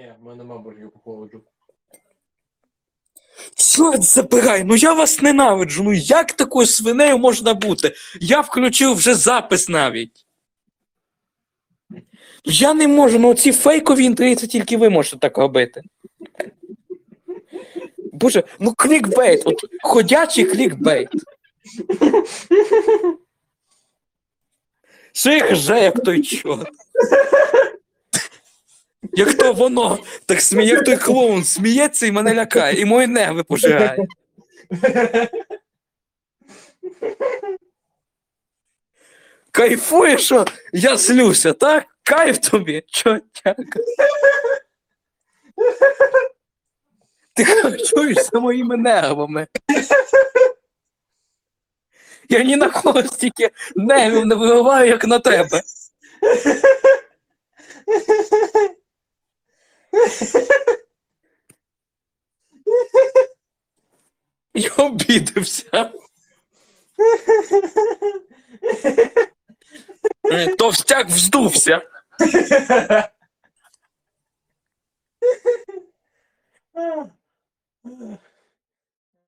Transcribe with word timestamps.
Ні, 0.00 0.14
в 0.20 0.24
мене 0.24 0.36
нема 0.36 0.58
боргів 0.58 0.90
по 0.90 0.98
холоду. 0.98 1.40
Чорт 3.56 4.02
забирай, 4.02 4.64
ну 4.64 4.76
я 4.76 4.92
вас 4.92 5.22
ненавиджу. 5.22 5.82
Ну 5.82 5.92
як 5.92 6.32
такою 6.32 6.66
свинею 6.66 7.18
можна 7.18 7.54
бути? 7.54 7.94
Я 8.20 8.40
включив 8.40 8.94
вже 8.94 9.14
запис 9.14 9.68
навіть. 9.68 10.26
Я 12.44 12.74
не 12.74 12.88
можу, 12.88 13.18
ну 13.18 13.34
ці 13.34 13.52
фейкові 13.52 14.04
інтриги, 14.04 14.36
це 14.36 14.46
тільки 14.46 14.76
ви 14.76 14.90
можете 14.90 15.16
так 15.16 15.38
робити. 15.38 15.82
Боже, 18.12 18.44
ну 18.58 18.74
клікбейт, 18.74 19.42
от 19.46 19.64
ходячий 19.82 20.44
клікбейт. 20.44 21.08
Ших 25.12 25.54
же, 25.54 25.80
як 25.80 26.04
той 26.04 26.22
чорт. 26.22 26.68
Як 29.02 29.34
то 29.34 29.52
воно, 29.52 29.98
так 30.26 30.40
сміє, 30.40 30.68
як 30.68 30.84
той 30.84 30.96
клоун 30.96 31.44
сміється 31.44 32.06
і 32.06 32.12
мене 32.12 32.34
лякає, 32.34 32.80
і 32.80 32.84
мої 32.84 33.06
нерви 33.06 33.42
пожирає. 33.42 34.06
Кайфує, 39.52 40.18
що 40.18 40.44
я 40.72 40.96
злюся, 40.96 41.52
так? 41.52 41.84
Кайф 42.02 42.38
тобі, 42.38 42.82
чотяка. 42.88 43.54
Ти 47.34 47.44
харчуєшся 47.44 48.40
моїми 48.40 48.76
нервами. 48.76 49.46
Я 52.28 52.42
ні 52.42 52.56
на 52.56 52.70
кого 52.70 53.02
стільки 53.02 53.50
нервів 53.76 54.26
не 54.26 54.34
виливаю, 54.34 54.88
як 54.88 55.04
на 55.04 55.18
тебе. 55.18 55.62
Я 64.54 64.70
обідався. 64.76 65.92
Товстяк 70.58 71.08
вздувся. 71.08 71.82